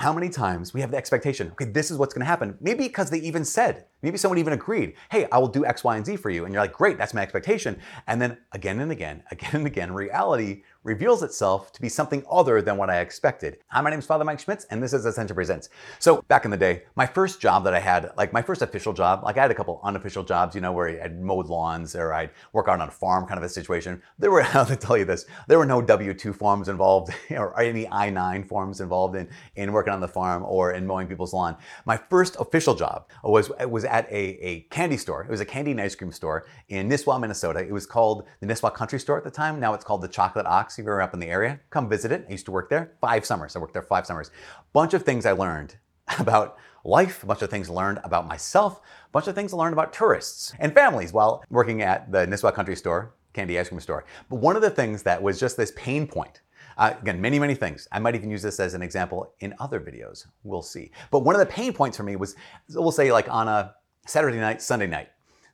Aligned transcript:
how 0.00 0.14
many 0.14 0.30
times 0.30 0.72
we 0.72 0.80
have 0.80 0.90
the 0.90 0.96
expectation, 0.96 1.50
okay, 1.52 1.66
this 1.66 1.90
is 1.90 1.98
what's 1.98 2.14
gonna 2.14 2.24
happen. 2.24 2.56
Maybe 2.58 2.84
because 2.88 3.10
they 3.10 3.18
even 3.18 3.44
said, 3.44 3.84
maybe 4.02 4.18
someone 4.18 4.38
even 4.38 4.52
agreed, 4.52 4.94
hey, 5.10 5.26
I 5.30 5.38
will 5.38 5.48
do 5.48 5.64
X, 5.64 5.84
Y, 5.84 5.96
and 5.96 6.04
Z 6.04 6.16
for 6.16 6.30
you. 6.30 6.44
And 6.44 6.52
you're 6.52 6.62
like, 6.62 6.72
great, 6.72 6.98
that's 6.98 7.14
my 7.14 7.22
expectation. 7.22 7.78
And 8.06 8.20
then 8.20 8.38
again 8.52 8.80
and 8.80 8.92
again, 8.92 9.22
again 9.30 9.50
and 9.54 9.66
again, 9.66 9.92
reality 9.92 10.62
reveals 10.82 11.22
itself 11.22 11.72
to 11.72 11.80
be 11.80 11.88
something 11.88 12.24
other 12.30 12.62
than 12.62 12.78
what 12.78 12.88
I 12.88 13.00
expected. 13.00 13.58
Hi, 13.68 13.82
my 13.82 13.90
name 13.90 13.98
is 13.98 14.06
Father 14.06 14.24
Mike 14.24 14.40
Schmitz, 14.40 14.64
and 14.70 14.82
this 14.82 14.94
is 14.94 15.04
Ascension 15.04 15.34
Presents. 15.34 15.68
So 15.98 16.22
back 16.28 16.46
in 16.46 16.50
the 16.50 16.56
day, 16.56 16.84
my 16.96 17.04
first 17.04 17.38
job 17.38 17.64
that 17.64 17.74
I 17.74 17.80
had, 17.80 18.10
like 18.16 18.32
my 18.32 18.40
first 18.40 18.62
official 18.62 18.94
job, 18.94 19.22
like 19.22 19.36
I 19.36 19.42
had 19.42 19.50
a 19.50 19.54
couple 19.54 19.78
unofficial 19.82 20.24
jobs, 20.24 20.54
you 20.54 20.62
know, 20.62 20.72
where 20.72 21.02
I'd 21.02 21.20
mowed 21.20 21.46
lawns 21.46 21.94
or 21.94 22.14
I'd 22.14 22.30
work 22.54 22.68
out 22.68 22.80
on 22.80 22.88
a 22.88 22.90
farm 22.90 23.26
kind 23.26 23.36
of 23.36 23.44
a 23.44 23.48
situation. 23.48 24.00
There 24.18 24.30
were, 24.30 24.42
I'll 24.54 24.64
tell 24.64 24.96
you 24.96 25.04
this, 25.04 25.26
there 25.48 25.58
were 25.58 25.66
no 25.66 25.82
W-2 25.82 26.34
forms 26.34 26.68
involved 26.68 27.12
or 27.30 27.58
any 27.60 27.86
I-9 27.86 28.48
forms 28.48 28.80
involved 28.80 29.16
in, 29.16 29.28
in 29.56 29.72
working 29.72 29.92
on 29.92 30.00
the 30.00 30.08
farm 30.08 30.44
or 30.46 30.72
in 30.72 30.86
mowing 30.86 31.08
people's 31.08 31.34
lawn. 31.34 31.56
My 31.84 31.98
first 31.98 32.36
official 32.40 32.74
job 32.74 33.06
was, 33.22 33.50
was 33.68 33.84
at 33.90 34.10
a, 34.10 34.16
a 34.16 34.60
candy 34.70 34.96
store. 34.96 35.24
It 35.24 35.30
was 35.30 35.40
a 35.40 35.44
candy 35.44 35.72
and 35.72 35.80
ice 35.80 35.94
cream 35.94 36.12
store 36.12 36.46
in 36.68 36.88
Nisswa, 36.88 37.20
Minnesota. 37.20 37.60
It 37.60 37.72
was 37.72 37.86
called 37.86 38.24
the 38.40 38.46
Nisswa 38.46 38.72
Country 38.72 39.00
Store 39.00 39.18
at 39.18 39.24
the 39.24 39.30
time. 39.30 39.58
Now 39.58 39.74
it's 39.74 39.84
called 39.84 40.00
the 40.00 40.08
Chocolate 40.08 40.46
Ox 40.46 40.78
if 40.78 40.84
you're 40.84 41.02
up 41.02 41.12
in 41.12 41.20
the 41.20 41.26
area, 41.26 41.60
come 41.70 41.88
visit 41.88 42.12
it. 42.12 42.24
I 42.28 42.32
used 42.32 42.46
to 42.46 42.52
work 42.52 42.70
there 42.70 42.92
five 43.00 43.26
summers. 43.26 43.56
I 43.56 43.58
worked 43.58 43.74
there 43.74 43.82
five 43.82 44.06
summers. 44.06 44.30
Bunch 44.72 44.94
of 44.94 45.02
things 45.02 45.26
I 45.26 45.32
learned 45.32 45.76
about 46.18 46.56
life, 46.84 47.22
a 47.22 47.26
bunch 47.26 47.42
of 47.42 47.50
things 47.50 47.68
learned 47.68 48.00
about 48.04 48.26
myself, 48.26 48.78
a 48.78 49.10
bunch 49.10 49.26
of 49.26 49.34
things 49.34 49.52
I 49.52 49.56
learned 49.56 49.74
about 49.74 49.92
tourists 49.92 50.54
and 50.60 50.72
families 50.72 51.12
while 51.12 51.44
working 51.50 51.82
at 51.82 52.10
the 52.10 52.26
Nisswa 52.26 52.54
Country 52.54 52.76
Store, 52.76 53.12
candy 53.32 53.58
ice 53.58 53.68
cream 53.68 53.80
store. 53.80 54.04
But 54.28 54.36
one 54.36 54.56
of 54.56 54.62
the 54.62 54.70
things 54.70 55.02
that 55.02 55.20
was 55.20 55.38
just 55.38 55.56
this 55.56 55.72
pain 55.76 56.06
point 56.06 56.40
uh, 56.80 56.94
again, 57.02 57.20
many, 57.20 57.38
many 57.38 57.54
things. 57.54 57.86
I 57.92 57.98
might 57.98 58.14
even 58.14 58.30
use 58.30 58.40
this 58.40 58.58
as 58.58 58.72
an 58.72 58.80
example 58.80 59.34
in 59.40 59.54
other 59.58 59.78
videos. 59.78 60.26
We'll 60.44 60.62
see. 60.62 60.90
But 61.10 61.20
one 61.20 61.34
of 61.34 61.38
the 61.40 61.46
pain 61.46 61.74
points 61.74 61.98
for 61.98 62.04
me 62.04 62.16
was, 62.16 62.36
we'll 62.70 62.90
say, 62.90 63.12
like 63.12 63.28
on 63.30 63.48
a 63.48 63.74
Saturday 64.06 64.38
night, 64.38 64.62
Sunday 64.62 64.86
night, 64.86 65.10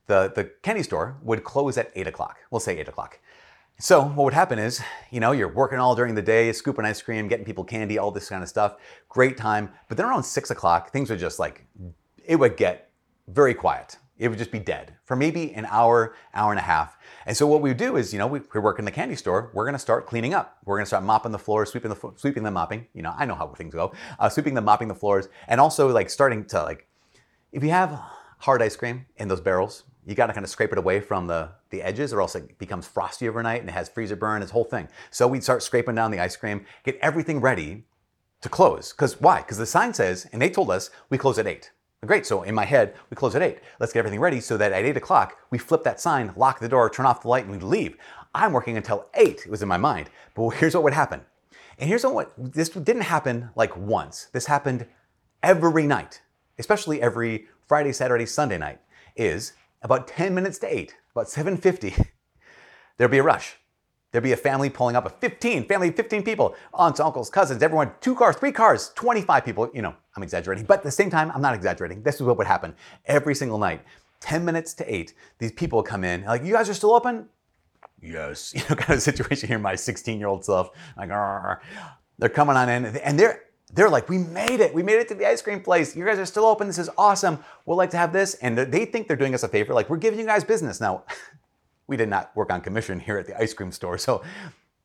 the, 0.07 0.33
the 0.35 0.45
candy 0.63 0.83
store 0.83 1.17
would 1.23 1.45
close 1.45 1.77
at 1.79 1.91
8 1.95 2.07
o'clock. 2.07 2.39
We'll 2.51 2.61
say 2.61 2.79
8 2.79 2.89
o'clock. 2.89 3.19
So 3.79 4.03
what 4.03 4.25
would 4.25 4.35
happen 4.35 4.59
is, 4.59 4.81
you 5.11 5.21
know, 5.21 5.33
you're 5.33 5.53
working 5.53 5.79
all 5.79 5.95
during 5.95 6.15
the 6.15 6.23
day, 6.23 6.51
scooping 6.53 6.87
ice 6.87 7.03
cream, 7.03 7.29
getting 7.29 7.45
people 7.45 7.63
candy, 7.63 7.99
all 7.99 8.11
this 8.11 8.29
kind 8.29 8.43
of 8.43 8.49
stuff. 8.49 8.77
Great 9.09 9.37
time. 9.37 9.71
But 9.89 9.99
then 9.99 10.07
around 10.07 10.23
six 10.23 10.51
o'clock, 10.51 10.91
things 10.91 11.11
would 11.11 11.19
just 11.19 11.39
like, 11.39 11.67
it 12.25 12.37
would 12.37 12.57
get 12.57 12.91
very 13.29 13.53
quiet. 13.53 13.99
It 14.19 14.29
would 14.29 14.39
just 14.39 14.51
be 14.51 14.59
dead 14.59 14.95
for 15.05 15.15
maybe 15.15 15.53
an 15.53 15.67
hour, 15.67 16.15
hour 16.33 16.51
and 16.51 16.59
a 16.59 16.63
half. 16.63 16.97
And 17.27 17.37
so 17.37 17.47
what 17.47 17.61
we 17.61 17.75
do 17.75 17.97
is, 17.97 18.15
you 18.15 18.19
know, 18.19 18.27
we, 18.27 18.41
we 18.55 18.61
work 18.61 18.79
in 18.79 18.87
the 18.87 18.91
candy 18.91 19.15
store. 19.15 19.51
We're 19.53 19.65
going 19.65 19.75
to 19.75 19.79
start 19.79 20.07
cleaning 20.07 20.33
up. 20.33 20.57
We're 20.65 20.77
going 20.77 20.85
to 20.85 20.89
start 20.89 21.05
mopping 21.05 21.33
the 21.33 21.39
floors, 21.39 21.71
sweeping 21.71 21.91
the 21.91 22.13
sweeping 22.17 22.45
the 22.45 22.51
mopping. 22.51 22.87
You 22.95 23.03
know, 23.03 23.13
I 23.15 23.27
know 23.27 23.35
how 23.35 23.49
things 23.49 23.75
go. 23.75 23.93
Uh, 24.19 24.31
sweeping 24.31 24.55
the 24.55 24.63
mopping 24.63 24.89
the 24.89 24.95
floors, 24.95 25.29
and 25.49 25.61
also 25.61 25.89
like 25.89 26.09
starting 26.09 26.47
to 26.47 26.63
like, 26.63 26.89
if 27.53 27.63
you 27.63 27.71
have 27.71 28.01
hard 28.39 28.63
ice 28.63 28.77
cream 28.77 29.07
in 29.17 29.29
those 29.29 29.41
barrels, 29.41 29.85
you 30.07 30.15
got 30.15 30.29
to 30.29 30.33
kind 30.33 30.45
of 30.45 30.51
scrape 30.51 30.73
it 30.73 30.79
away 30.79 31.01
from 31.01 31.27
the, 31.27 31.51
the 31.71 31.83
edges 31.83 32.13
or 32.13 32.21
else 32.21 32.37
it 32.37 32.59
becomes 32.59 32.87
frosty 32.87 33.29
overnight 33.29 33.61
and 33.61 33.69
it 33.69 33.73
has 33.73 33.89
freezer 33.89 34.17
burn, 34.17 34.41
this 34.41 34.51
whole 34.51 34.65
thing. 34.65 34.89
So 35.11 35.27
we'd 35.27 35.43
start 35.43 35.63
scraping 35.63 35.97
down 35.97 36.11
the 36.11 36.21
ice 36.21 36.37
cream, 36.37 36.65
get 36.85 36.97
everything 37.03 37.41
ready 37.41 37.85
to 38.43 38.49
close. 38.49 38.93
Because 38.93 39.21
why? 39.21 39.39
Because 39.39 39.59
the 39.59 39.67
sign 39.67 39.95
says, 39.95 40.29
and 40.33 40.41
they 40.41 40.51
told 40.51 40.71
us, 40.71 40.91
we 41.11 41.19
close 41.19 41.39
at 41.39 41.47
8. 41.47 41.73
Great, 42.05 42.25
so 42.25 42.43
in 42.43 42.55
my 42.55 42.65
head, 42.65 42.95
we 43.11 43.17
close 43.17 43.35
at 43.35 43.43
8. 43.43 43.59
Let's 43.81 43.93
get 43.93 44.01
everything 44.01 44.21
ready 44.21 44.41
so 44.41 44.57
that 44.57 44.73
at 44.73 44.85
8 44.85 44.97
o'clock, 44.97 45.39
we 45.51 45.59
flip 45.59 45.83
that 45.83 45.99
sign, 45.99 46.33
lock 46.37 46.61
the 46.61 46.69
door, 46.69 46.89
turn 46.89 47.05
off 47.05 47.23
the 47.23 47.29
light, 47.29 47.47
and 47.47 47.53
we 47.53 47.59
leave. 47.59 47.97
I'm 48.33 48.53
working 48.53 48.77
until 48.77 49.07
8, 49.15 49.43
it 49.47 49.51
was 49.51 49.63
in 49.63 49.69
my 49.69 49.77
mind. 49.77 50.09
But 50.35 50.51
here's 50.51 50.75
what 50.75 50.85
would 50.85 50.93
happen. 50.93 51.23
And 51.79 51.89
here's 51.89 52.05
what, 52.05 52.33
this 52.39 52.69
didn't 52.69 53.03
happen 53.03 53.51
like 53.57 53.77
once. 53.77 54.29
This 54.33 54.47
happened 54.47 54.87
every 55.43 55.87
night, 55.87 56.23
especially 56.59 57.03
every 57.03 57.49
Friday, 57.67 57.93
Saturday, 57.93 58.27
Sunday 58.27 58.59
night, 58.59 58.81
is 59.17 59.53
about 59.83 60.07
10 60.09 60.35
minutes 60.35 60.59
to 60.59 60.73
8, 60.73 60.95
about 61.13 61.27
7.50, 61.27 62.07
there'd 62.97 63.11
be 63.11 63.19
a 63.19 63.23
rush. 63.23 63.57
There'd 64.13 64.23
be 64.23 64.33
a 64.33 64.37
family 64.37 64.71
pulling 64.71 64.97
up, 64.97 65.05
a 65.05 65.11
15, 65.11 65.67
family 65.67 65.89
of 65.89 65.97
15 65.97 66.23
people, 66.23 66.55
aunts, 66.73 67.01
uncles, 67.01 67.29
cousins, 67.29 67.63
everyone, 67.63 67.91
two 68.01 68.15
cars, 68.15 68.37
three 68.37 68.53
cars, 68.53 68.93
25 68.95 69.45
people. 69.45 69.69
You 69.75 69.83
know, 69.83 69.95
I'm 70.17 70.23
exaggerating, 70.23 70.65
but 70.65 70.79
at 70.79 70.85
the 70.85 70.91
same 70.91 71.11
time, 71.11 71.31
I'm 71.35 71.43
not 71.43 71.55
exaggerating. 71.55 72.03
This 72.03 72.15
is 72.15 72.23
what 72.23 72.39
would 72.39 72.47
happen 72.47 72.75
every 73.05 73.35
single 73.35 73.59
night. 73.59 73.83
10 74.21 74.45
minutes 74.45 74.73
to 74.75 74.95
8, 74.95 75.13
these 75.39 75.53
people 75.53 75.83
come 75.83 76.05
in, 76.05 76.25
like, 76.25 76.43
you 76.45 76.55
guys 76.55 76.71
are 76.71 76.75
still 76.75 76.95
open? 76.95 77.29
Yes. 78.01 78.55
You 78.57 78.63
know, 78.71 78.77
kind 78.77 78.97
of 78.97 79.03
situation 79.03 79.49
here, 79.49 79.59
my 79.59 79.75
16 79.75 80.19
year 80.19 80.29
old 80.29 80.45
self, 80.45 80.71
like, 80.97 81.11
they're 82.19 82.31
coming 82.31 82.57
on 82.57 82.69
in, 82.69 82.87
and 82.87 83.19
they're 83.19 83.43
they're 83.73 83.91
like, 83.91 84.09
we 84.09 84.19
made 84.19 84.61
it. 84.61 84.73
We 84.73 84.83
made 84.83 84.99
it 84.99 85.09
to 85.09 85.15
the 85.15 85.27
ice 85.27 85.43
cream 85.43 85.61
place. 85.61 85.97
You 85.97 86.05
guys 86.05 86.19
are 86.19 86.27
still 86.27 86.45
open. 86.45 86.67
This 86.67 86.79
is 86.79 86.91
awesome. 86.97 87.43
We'd 87.65 87.75
like 87.75 87.91
to 87.91 87.97
have 87.97 88.13
this. 88.13 88.35
And 88.35 88.57
they 88.57 88.85
think 88.85 89.09
they're 89.09 89.17
doing 89.17 89.35
us 89.35 89.43
a 89.43 89.49
favor. 89.49 89.75
Like, 89.75 89.91
we're 89.91 89.97
giving 89.97 90.21
you 90.21 90.27
guys 90.27 90.45
business. 90.45 90.81
Now, 90.81 91.05
we 91.87 91.97
did 91.97 92.09
not 92.09 92.35
work 92.37 92.53
on 92.53 92.61
commission 92.61 93.01
here 93.01 93.19
at 93.19 93.27
the 93.27 93.41
ice 93.41 93.55
cream 93.55 93.73
store. 93.73 93.99
So 93.99 94.23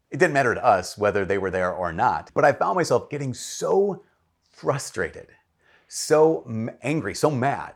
it 0.10 0.18
didn't 0.18 0.34
matter 0.34 0.56
to 0.56 0.66
us 0.66 0.98
whether 0.98 1.26
they 1.26 1.38
were 1.38 1.52
there 1.52 1.72
or 1.72 1.94
not. 1.94 2.32
But 2.34 2.44
I 2.44 2.54
found 2.54 2.76
myself 2.76 3.10
getting 3.10 3.34
so 3.34 4.04
frustrated, 4.52 5.28
so 5.88 6.76
angry, 6.82 7.14
so 7.14 7.30
mad. 7.30 7.76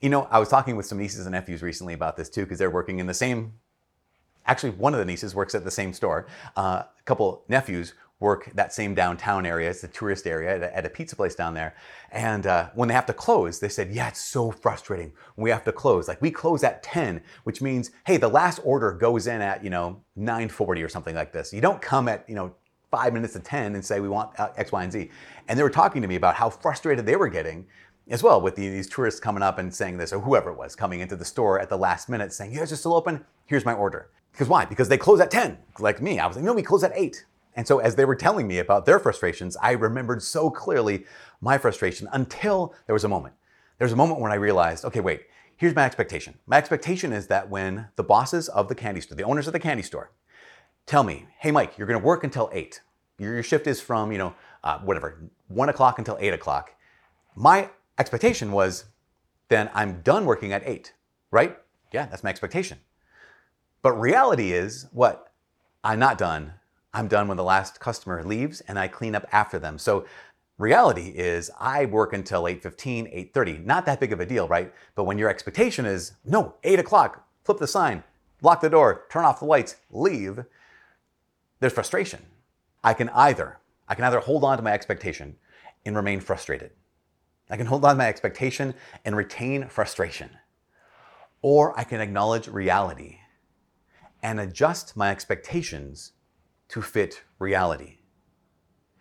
You 0.00 0.10
know, 0.10 0.28
I 0.30 0.38
was 0.38 0.48
talking 0.48 0.76
with 0.76 0.86
some 0.86 0.98
nieces 0.98 1.26
and 1.26 1.32
nephews 1.32 1.62
recently 1.62 1.94
about 1.94 2.16
this 2.16 2.28
too, 2.28 2.42
because 2.42 2.58
they're 2.58 2.70
working 2.70 3.00
in 3.00 3.06
the 3.06 3.14
same 3.14 3.54
actually 4.46 4.70
one 4.70 4.94
of 4.94 4.98
the 4.98 5.04
nieces 5.04 5.34
works 5.34 5.54
at 5.54 5.64
the 5.64 5.70
same 5.70 5.92
store. 5.92 6.26
Uh, 6.56 6.82
a 6.84 7.02
couple 7.04 7.44
nephews 7.48 7.94
work 8.24 8.50
that 8.54 8.72
same 8.72 8.94
downtown 8.94 9.44
area. 9.44 9.70
It's 9.70 9.84
a 9.84 9.88
tourist 9.88 10.26
area 10.26 10.56
at 10.56 10.62
a, 10.62 10.76
at 10.76 10.86
a 10.86 10.88
pizza 10.88 11.14
place 11.14 11.34
down 11.34 11.54
there. 11.54 11.76
And 12.10 12.46
uh, 12.46 12.70
when 12.74 12.88
they 12.88 12.94
have 12.94 13.06
to 13.06 13.12
close, 13.12 13.60
they 13.60 13.68
said, 13.68 13.92
yeah, 13.92 14.08
it's 14.08 14.20
so 14.20 14.50
frustrating 14.50 15.12
we 15.36 15.50
have 15.50 15.64
to 15.64 15.72
close. 15.72 16.08
Like 16.08 16.22
we 16.22 16.30
close 16.30 16.64
at 16.64 16.82
10, 16.82 17.22
which 17.44 17.60
means, 17.60 17.90
hey, 18.06 18.16
the 18.16 18.28
last 18.28 18.60
order 18.64 18.92
goes 18.92 19.26
in 19.26 19.40
at, 19.42 19.62
you 19.62 19.70
know, 19.70 20.00
940 20.16 20.82
or 20.82 20.88
something 20.88 21.14
like 21.14 21.32
this. 21.32 21.52
You 21.52 21.60
don't 21.60 21.82
come 21.82 22.08
at, 22.08 22.28
you 22.28 22.34
know, 22.34 22.54
five 22.90 23.12
minutes 23.12 23.34
to 23.34 23.40
10 23.40 23.74
and 23.74 23.84
say, 23.84 24.00
we 24.00 24.08
want 24.08 24.38
uh, 24.40 24.50
X, 24.56 24.72
Y, 24.72 24.82
and 24.82 24.92
Z. 24.92 25.10
And 25.46 25.58
they 25.58 25.62
were 25.62 25.70
talking 25.70 26.00
to 26.00 26.08
me 26.08 26.16
about 26.16 26.34
how 26.34 26.48
frustrated 26.48 27.04
they 27.04 27.16
were 27.16 27.28
getting 27.28 27.66
as 28.08 28.22
well 28.22 28.40
with 28.40 28.56
the, 28.56 28.68
these 28.68 28.88
tourists 28.88 29.20
coming 29.20 29.42
up 29.42 29.58
and 29.58 29.74
saying 29.74 29.98
this, 29.98 30.12
or 30.12 30.20
whoever 30.20 30.50
it 30.50 30.56
was 30.56 30.74
coming 30.74 31.00
into 31.00 31.16
the 31.16 31.24
store 31.24 31.60
at 31.60 31.68
the 31.68 31.76
last 31.76 32.08
minute 32.08 32.32
saying, 32.32 32.52
you 32.52 32.58
guys 32.58 32.72
are 32.72 32.76
still 32.76 32.94
open? 32.94 33.24
Here's 33.46 33.64
my 33.64 33.74
order. 33.74 34.10
Because 34.32 34.48
why? 34.48 34.64
Because 34.64 34.88
they 34.88 34.98
close 34.98 35.20
at 35.20 35.30
10, 35.30 35.58
like 35.78 36.02
me. 36.02 36.18
I 36.18 36.26
was 36.26 36.36
like, 36.36 36.44
no, 36.44 36.54
we 36.54 36.62
close 36.62 36.82
at 36.82 36.92
8. 36.94 37.24
And 37.54 37.66
so 37.66 37.78
as 37.78 37.94
they 37.94 38.04
were 38.04 38.16
telling 38.16 38.46
me 38.48 38.58
about 38.58 38.86
their 38.86 38.98
frustrations, 38.98 39.56
I 39.62 39.72
remembered 39.72 40.22
so 40.22 40.50
clearly 40.50 41.04
my 41.40 41.58
frustration 41.58 42.08
until 42.12 42.74
there 42.86 42.94
was 42.94 43.04
a 43.04 43.08
moment. 43.08 43.34
There 43.78 43.84
was 43.84 43.92
a 43.92 43.96
moment 43.96 44.20
when 44.20 44.32
I 44.32 44.36
realized, 44.36 44.84
okay, 44.84 45.00
wait, 45.00 45.22
here's 45.56 45.74
my 45.74 45.84
expectation. 45.84 46.38
My 46.46 46.56
expectation 46.56 47.12
is 47.12 47.28
that 47.28 47.48
when 47.48 47.88
the 47.96 48.02
bosses 48.02 48.48
of 48.48 48.68
the 48.68 48.74
candy 48.74 49.00
store, 49.00 49.16
the 49.16 49.24
owners 49.24 49.46
of 49.46 49.52
the 49.52 49.60
candy 49.60 49.82
store, 49.82 50.10
tell 50.86 51.02
me, 51.04 51.26
hey, 51.38 51.50
Mike, 51.50 51.78
you're 51.78 51.86
going 51.86 52.00
to 52.00 52.04
work 52.04 52.24
until 52.24 52.50
8. 52.52 52.80
Your, 53.18 53.42
shift 53.42 53.66
is 53.66 53.80
from, 53.80 54.10
you 54.10 54.18
know, 54.18 54.34
uh, 54.64 54.78
whatever, 54.80 55.30
1 55.48 55.68
o'clock 55.68 55.98
until 55.98 56.16
8 56.20 56.34
o'clock. 56.34 56.72
My 57.36 57.70
expectation 57.98 58.50
was 58.50 58.86
then 59.48 59.70
I'm 59.74 60.00
done 60.02 60.24
working 60.24 60.52
at 60.52 60.66
8, 60.66 60.92
right? 61.30 61.56
Yeah, 61.92 62.06
that's 62.06 62.24
my 62.24 62.30
expectation. 62.30 62.78
But 63.82 63.92
reality 63.92 64.52
is 64.52 64.86
what? 64.92 65.32
I'm 65.84 65.98
not 65.98 66.18
done 66.18 66.54
I'm 66.94 67.08
done 67.08 67.26
when 67.26 67.36
the 67.36 67.44
last 67.44 67.80
customer 67.80 68.22
leaves 68.22 68.60
and 68.62 68.78
I 68.78 68.86
clean 68.86 69.16
up 69.16 69.26
after 69.32 69.58
them. 69.58 69.78
So 69.78 70.06
reality 70.58 71.08
is 71.08 71.50
I 71.58 71.86
work 71.86 72.12
until 72.12 72.44
8.15, 72.44 73.32
8.30. 73.32 73.64
Not 73.64 73.84
that 73.86 73.98
big 73.98 74.12
of 74.12 74.20
a 74.20 74.26
deal, 74.26 74.46
right? 74.46 74.72
But 74.94 75.04
when 75.04 75.18
your 75.18 75.28
expectation 75.28 75.86
is, 75.86 76.12
no, 76.24 76.54
8 76.62 76.78
o'clock, 76.78 77.26
flip 77.44 77.58
the 77.58 77.66
sign, 77.66 78.04
lock 78.42 78.60
the 78.60 78.70
door, 78.70 79.06
turn 79.10 79.24
off 79.24 79.40
the 79.40 79.46
lights, 79.46 79.76
leave, 79.90 80.44
there's 81.58 81.72
frustration. 81.72 82.22
I 82.84 82.94
can 82.94 83.08
either, 83.08 83.58
I 83.88 83.96
can 83.96 84.04
either 84.04 84.20
hold 84.20 84.44
on 84.44 84.56
to 84.56 84.62
my 84.62 84.72
expectation 84.72 85.36
and 85.84 85.96
remain 85.96 86.20
frustrated. 86.20 86.70
I 87.50 87.56
can 87.56 87.66
hold 87.66 87.84
on 87.84 87.96
to 87.96 87.98
my 87.98 88.08
expectation 88.08 88.74
and 89.04 89.16
retain 89.16 89.66
frustration. 89.66 90.30
Or 91.42 91.78
I 91.78 91.82
can 91.84 92.00
acknowledge 92.00 92.46
reality 92.46 93.18
and 94.22 94.38
adjust 94.38 94.96
my 94.96 95.10
expectations 95.10 96.12
to 96.68 96.82
fit 96.82 97.22
reality. 97.38 97.98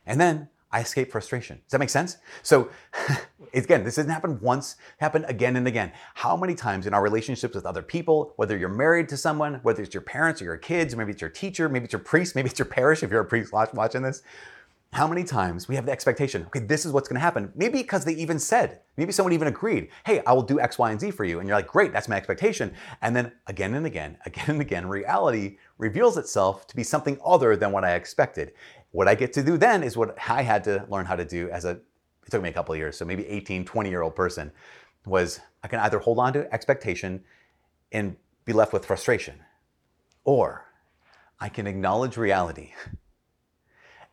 And 0.06 0.19
then 0.19 0.50
I 0.71 0.81
escape 0.81 1.12
frustration. 1.12 1.57
Does 1.57 1.71
that 1.71 1.80
make 1.80 1.89
sense? 1.89 2.18
So, 2.42 2.69
again, 3.54 3.83
this 3.83 3.95
doesn't 3.95 4.12
happen 4.12 4.39
once, 4.42 4.75
happen 4.98 5.24
again 5.25 5.56
and 5.56 5.68
again. 5.68 5.92
How 6.15 6.36
many 6.36 6.56
times 6.56 6.88
in 6.88 6.95
our 6.95 7.04
relationships 7.04 7.54
with 7.54 7.65
other 7.65 7.83
people, 7.83 8.33
whether 8.38 8.57
you're 8.57 8.69
married 8.69 9.07
to 9.10 9.18
someone, 9.18 9.60
whether 9.62 9.83
it's 9.83 9.94
your 9.94 10.01
parents 10.01 10.42
or 10.42 10.45
your 10.45 10.57
kids, 10.57 10.95
maybe 10.95 11.12
it's 11.12 11.21
your 11.21 11.30
teacher, 11.30 11.69
maybe 11.69 11.86
it's 11.86 11.94
your 11.94 12.00
priest, 12.00 12.36
maybe 12.36 12.50
it's 12.50 12.57
your 12.57 12.65
parish 12.65 13.04
if 13.04 13.12
you're 13.12 13.21
a 13.21 13.25
priest 13.25 13.54
watching 13.54 14.01
this, 14.01 14.24
how 14.94 15.07
many 15.07 15.24
times 15.24 15.68
we 15.68 15.75
have 15.75 15.86
the 15.86 15.92
expectation, 15.92 16.44
okay, 16.45 16.60
this 16.60 16.86
is 16.86 16.92
what's 16.92 17.07
gonna 17.07 17.19
happen. 17.19 17.51
Maybe 17.56 17.80
because 17.81 18.06
they 18.06 18.13
even 18.13 18.38
said, 18.38 18.81
maybe 18.95 19.12
someone 19.12 19.34
even 19.34 19.48
agreed, 19.48 19.90
hey, 20.06 20.22
I 20.25 20.34
will 20.34 20.44
do 20.44 20.60
X, 20.60 20.78
Y, 20.78 20.92
and 20.92 21.00
Z 21.00 21.12
for 21.12 21.25
you. 21.25 21.40
And 21.40 21.48
you're 21.48 21.57
like, 21.57 21.68
great, 21.68 21.92
that's 21.92 22.07
my 22.07 22.16
expectation. 22.16 22.74
And 23.01 23.16
then 23.16 23.31
again 23.48 23.74
and 23.74 23.86
again, 23.86 24.18
again 24.25 24.45
and 24.48 24.62
again, 24.62 24.88
reality 24.88 25.57
reveals 25.80 26.18
itself 26.18 26.68
to 26.68 26.75
be 26.75 26.84
something 26.84 27.18
other 27.25 27.56
than 27.56 27.72
what 27.72 27.84
I 27.84 27.95
expected. 27.95 28.54
What 28.92 29.07
I 29.07 29.16
get 29.16 29.34
to 29.34 29.44
do 29.44 29.57
then 29.57 29.81
is 29.81 29.98
what 29.98 30.16
I 30.30 30.44
had 30.44 30.63
to 30.66 30.86
learn 30.90 31.07
how 31.07 31.16
to 31.16 31.25
do 31.25 31.50
as 31.50 31.66
a 31.66 31.80
it 32.25 32.31
took 32.31 32.42
me 32.42 32.50
a 32.50 32.54
couple 32.54 32.74
of 32.74 32.80
years, 32.80 32.96
so 32.98 33.04
maybe 33.04 33.28
18, 33.28 33.66
20 33.66 33.89
year 33.89 34.01
old 34.01 34.16
person, 34.16 34.51
was 35.06 35.42
I 35.62 35.68
can 35.68 35.80
either 35.80 36.00
hold 36.00 36.19
on 36.19 36.31
to 36.34 36.54
expectation 36.54 37.24
and 37.92 38.16
be 38.46 38.54
left 38.54 38.72
with 38.74 38.86
frustration, 38.86 39.42
or 40.24 40.66
I 41.39 41.50
can 41.50 41.68
acknowledge 41.68 42.16
reality 42.16 42.72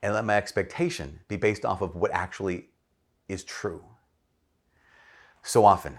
and 0.03 0.15
let 0.15 0.25
my 0.25 0.37
expectation 0.37 1.21
be 1.29 1.37
based 1.37 1.65
off 1.65 1.83
of 1.83 1.95
what 1.95 2.11
actually 2.13 2.71
is 3.29 3.45
true. 3.45 3.85
So 5.43 5.65
often, 5.65 5.99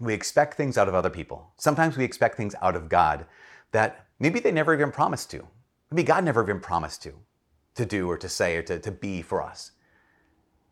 we 0.00 0.14
expect 0.14 0.54
things 0.54 0.78
out 0.78 0.88
of 0.88 0.94
other 0.94 1.10
people. 1.10 1.52
Sometimes 1.56 1.96
we 1.96 2.04
expect 2.04 2.36
things 2.36 2.54
out 2.62 2.76
of 2.76 2.88
God 2.88 3.26
that 3.72 4.06
maybe 4.18 4.40
they 4.40 4.52
never 4.52 4.72
even 4.72 4.92
promised 4.92 5.30
to. 5.32 5.46
Maybe 5.90 6.04
God 6.04 6.24
never 6.24 6.42
even 6.42 6.60
promised 6.60 7.02
to, 7.02 7.14
to 7.74 7.84
do 7.84 8.08
or 8.08 8.16
to 8.18 8.28
say 8.28 8.56
or 8.56 8.62
to, 8.62 8.78
to 8.78 8.90
be 8.90 9.22
for 9.22 9.42
us. 9.42 9.72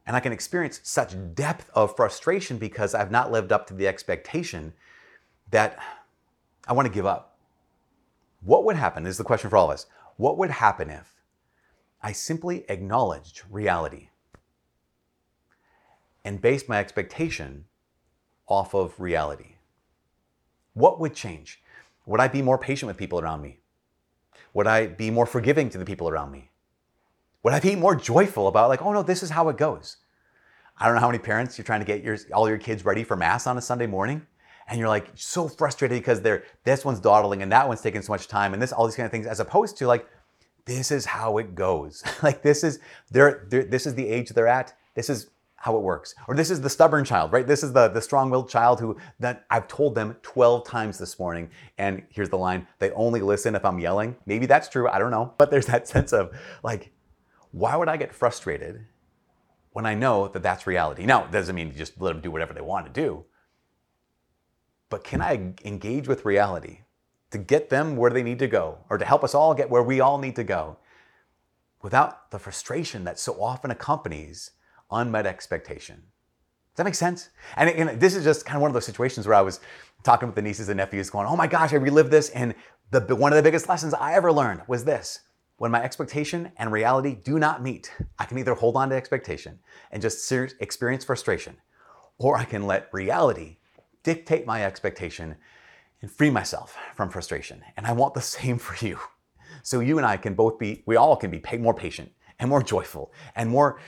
And 0.06 0.14
I 0.14 0.20
can 0.20 0.32
experience 0.32 0.81
such 0.84 1.14
depth 1.34 1.69
of 1.75 1.96
frustration 1.96 2.58
because 2.58 2.94
I've 2.94 3.10
not 3.10 3.32
lived 3.32 3.50
up 3.50 3.66
to 3.69 3.75
the 3.75 3.88
expectation 3.88 4.72
that 5.50 5.78
I 6.69 6.72
want 6.72 6.87
to 6.87 6.94
give 6.94 7.06
up. 7.06 7.38
What 8.43 8.64
would 8.64 8.76
happen? 8.76 9.02
This 9.02 9.12
is 9.12 9.19
the 9.19 9.25
question 9.25 9.50
for 9.50 9.56
all 9.56 9.66
of 9.66 9.75
us. 9.75 9.87
What 10.16 10.38
would 10.38 10.50
happen 10.50 10.90
if 10.90 11.16
I 12.02 12.12
simply 12.12 12.64
acknowledged 12.69 13.43
reality 13.50 14.10
and 16.25 16.40
based 16.40 16.69
my 16.69 16.78
expectation 16.78 17.66
off 18.48 18.75
of 18.75 18.98
reality? 19.00 19.56
What 20.75 21.00
would 21.00 21.14
change? 21.14 21.62
Would 22.04 22.20
I 22.20 22.28
be 22.28 22.43
more 22.43 22.58
patient 22.58 22.88
with 22.88 22.96
people 22.96 23.20
around 23.20 23.43
me? 23.43 23.60
Would 24.54 24.66
I 24.66 24.87
be 24.87 25.10
more 25.10 25.26
forgiving 25.26 25.69
to 25.70 25.78
the 25.78 25.84
people 25.84 26.08
around 26.08 26.31
me? 26.32 26.50
Would 27.43 27.54
I 27.54 27.60
be 27.60 27.76
more 27.76 27.94
joyful 27.94 28.48
about 28.48 28.69
like, 28.69 28.82
oh 28.82 28.93
no, 28.93 29.02
this 29.02 29.22
is 29.22 29.31
how 29.31 29.48
it 29.48 29.56
goes? 29.56 29.98
I 30.78 30.87
don't 30.87 30.94
know 30.94 31.00
how 31.00 31.08
many 31.08 31.19
parents 31.19 31.56
you're 31.56 31.64
trying 31.64 31.81
to 31.81 31.87
get 31.87 32.02
your, 32.02 32.19
all 32.34 32.48
your 32.48 32.58
kids 32.58 32.84
ready 32.84 33.04
for 33.04 33.16
mass 33.16 33.46
on 33.46 33.56
a 33.56 33.62
Sunday 33.62 33.87
morning, 33.87 34.26
and 34.69 34.78
you're 34.78 34.88
like 34.88 35.10
so 35.14 35.48
frustrated 35.48 35.98
because 35.98 36.20
they're 36.20 36.44
this 36.64 36.84
one's 36.84 37.00
dawdling 37.00 37.43
and 37.43 37.50
that 37.52 37.66
one's 37.66 37.81
taking 37.81 38.02
so 38.02 38.12
much 38.12 38.28
time 38.28 38.52
and 38.52 38.60
this 38.60 38.72
all 38.72 38.87
these 38.87 38.96
kind 38.96 39.06
of 39.06 39.12
things, 39.12 39.26
as 39.26 39.40
opposed 39.40 39.76
to 39.78 39.87
like, 39.87 40.06
this 40.67 40.91
is 40.91 41.07
how 41.07 41.39
it 41.39 41.55
goes. 41.55 42.05
like 42.23 42.43
this 42.43 42.63
is 42.63 42.79
they're, 43.11 43.47
they're 43.49 43.65
this 43.65 43.87
is 43.87 43.95
the 43.95 44.09
age 44.09 44.31
they're 44.31 44.47
at. 44.47 44.77
This 44.95 45.09
is 45.09 45.31
how 45.57 45.77
it 45.77 45.83
works. 45.83 46.15
Or 46.29 46.35
this 46.35 46.51
is 46.51 46.61
the 46.61 46.69
stubborn 46.71 47.05
child, 47.05 47.33
right? 47.33 47.47
This 47.47 47.63
is 47.63 47.73
the, 47.73 47.89
the 47.89 48.01
strong-willed 48.01 48.49
child 48.49 48.79
who 48.79 48.97
that 49.19 49.47
I've 49.51 49.67
told 49.67 49.95
them 49.95 50.17
12 50.23 50.67
times 50.67 50.99
this 50.99 51.19
morning. 51.19 51.51
And 51.79 52.03
here's 52.11 52.29
the 52.29 52.37
line, 52.37 52.67
they 52.79 52.91
only 52.91 53.21
listen 53.21 53.55
if 53.55 53.65
I'm 53.65 53.79
yelling. 53.79 54.17
Maybe 54.27 54.47
that's 54.47 54.69
true, 54.69 54.89
I 54.89 54.99
don't 54.99 55.11
know. 55.11 55.33
But 55.39 55.51
there's 55.51 55.67
that 55.67 55.89
sense 55.89 56.13
of 56.13 56.37
like, 56.63 56.93
why 57.53 57.75
would 57.75 57.89
I 57.89 57.97
get 57.97 58.15
frustrated 58.15 58.85
when 59.73 59.87
I 59.87 59.95
know 59.95 60.29
that 60.29 60.43
that's 60.43 60.67
reality? 60.67 61.07
Now, 61.07 61.25
it 61.25 61.33
doesn't 61.33 61.55
mean 61.55 61.75
just 61.75 62.01
let 62.01 62.13
them 62.13 62.21
do 62.21 62.31
whatever 62.31 62.53
they 62.53 62.61
want 62.61 62.87
to 62.87 62.93
do. 62.93 63.25
But 64.89 65.05
can 65.05 65.21
I 65.21 65.55
engage 65.65 66.07
with 66.07 66.25
reality 66.25 66.81
to 67.31 67.38
get 67.38 67.70
them 67.70 67.96
where 67.96 68.11
they 68.11 68.23
need 68.23 68.38
to 68.38 68.46
go 68.46 68.78
or 68.88 68.99
to 68.99 69.05
help 69.05 69.25
us 69.25 69.34
all 69.34 69.55
get 69.55 69.70
where 69.70 69.82
we 69.82 70.00
all 70.00 70.19
need 70.19 70.37
to 70.37 70.44
go 70.44 70.76
without 71.82 72.31
the 72.31 72.38
frustration 72.38 73.05
that 73.05 73.19
so 73.19 73.43
often 73.43 73.70
accompanies 73.70 74.52
unmet 74.90 75.26
expectation. 75.26 75.96
Does 75.96 76.78
that 76.78 76.84
make 76.84 76.94
sense? 76.94 77.31
And, 77.56 77.70
and, 77.70 78.00
this 78.00 78.14
is 78.14 78.23
just 78.23 78.44
kind 78.44 78.56
of 78.56 78.62
one 78.62 78.70
of 78.70 78.75
those 78.75 78.84
situations 78.84 79.26
where 79.26 79.34
I 79.34 79.40
was 79.40 79.61
talking 80.02 80.28
with 80.28 80.37
the 80.37 80.43
nieces 80.43 80.69
and 80.69 80.76
nephews, 80.76 81.08
going, 81.11 81.26
"Oh 81.26 81.37
my 81.37 81.46
gosh, 81.46 81.73
I 81.73 81.76
relived 81.76 82.11
this." 82.11 82.28
And 82.31 82.55
the 82.90 83.17
one 83.17 83.32
of 83.32 83.37
the 83.37 83.43
biggest 83.43 83.69
lessons 83.69 83.94
I 83.94 84.14
ever 84.14 84.31
learned 84.31 84.62
was 84.69 84.84
this: 84.84 85.20
when 85.56 85.70
my 85.70 85.82
expectation 85.82 86.52
and 86.58 86.70
reality 86.70 87.14
do 87.14 87.38
not 87.38 87.62
meet, 87.62 87.90
I 88.19 88.26
can 88.26 88.37
either 88.38 88.55
hold 88.55 88.76
on 88.76 88.90
to 88.90 88.94
expectation 88.94 89.58
and 89.90 90.02
just 90.02 90.31
experience 90.61 91.05
frustration, 91.05 91.56
or 92.19 92.37
I 92.37 92.44
can 92.44 92.67
let 92.67 92.93
reality 92.93 93.56
dictate 94.02 94.46
my 94.46 94.64
expectation 94.64 95.37
and 96.02 96.10
free 96.10 96.31
myself 96.31 96.76
from 96.94 97.10
frustration. 97.10 97.62
And 97.76 97.87
I 97.87 97.93
want 97.93 98.14
the 98.14 98.20
same 98.20 98.58
for 98.58 98.84
you. 98.84 98.98
So 99.62 99.81
you 99.81 99.98
and 99.98 100.06
I 100.06 100.16
can 100.16 100.34
both 100.34 100.58
be, 100.58 100.82
we 100.87 100.96
all 100.96 101.16
can 101.16 101.31
be 101.31 101.43
more 101.58 101.75
patient 101.75 102.12
and 102.38 102.50
more 102.50 102.62
joyful 102.62 103.12
and 103.34 103.50
more 103.50 103.78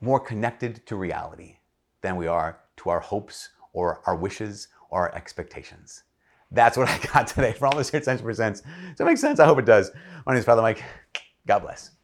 more 0.00 0.20
connected 0.20 0.86
to 0.86 0.94
reality 0.94 1.56
than 2.02 2.14
we 2.14 2.28
are 2.28 2.60
to 2.76 2.88
our 2.88 3.00
hopes 3.00 3.50
or 3.72 4.00
our 4.06 4.14
wishes 4.14 4.68
or 4.90 5.08
our 5.08 5.14
expectations. 5.14 6.04
That's 6.50 6.76
what 6.76 6.88
I 6.88 6.98
got 7.12 7.26
today 7.26 7.52
from 7.52 7.72
Here 7.72 7.80
at 7.80 7.94
Ascension 7.94 8.24
Presents. 8.24 8.60
Does 8.60 8.70
that 8.98 9.04
make 9.04 9.18
sense? 9.18 9.40
I 9.40 9.46
hope 9.46 9.58
it 9.58 9.66
does. 9.66 9.90
My 10.24 10.32
name 10.32 10.38
is 10.38 10.44
Father 10.44 10.62
Mike. 10.62 10.82
God 11.46 11.60
bless. 11.60 11.97